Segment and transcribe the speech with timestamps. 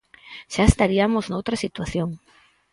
[0.53, 2.09] Xa estariamos noutra situación.